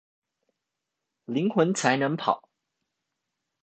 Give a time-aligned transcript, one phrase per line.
[1.27, 2.49] 靈魂才能跑